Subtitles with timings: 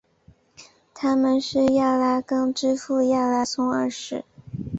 [0.95, 4.25] 他们是亚拉冈之父亚拉松二世。